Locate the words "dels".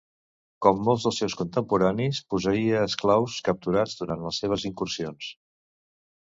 1.07-1.19